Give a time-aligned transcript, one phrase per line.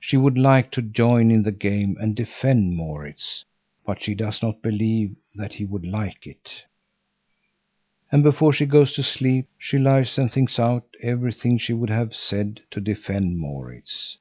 [0.00, 3.44] She would like to join in the game and defend Maurits,
[3.84, 6.64] but she does not believe that he would like it.
[8.10, 12.14] And before she goes to sleep, she lies and thinks out everything she would have
[12.14, 14.16] said to defend Maurits.